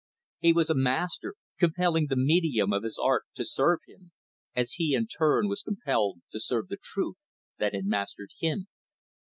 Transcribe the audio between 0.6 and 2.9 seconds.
a master, compelling the medium of